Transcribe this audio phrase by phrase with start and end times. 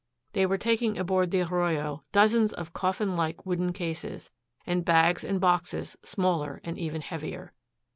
[0.33, 4.31] They were taking aboard the Arroyo dozens of coffin like wooden cases,
[4.65, 7.53] and bags and boxes, smaller and even heavier.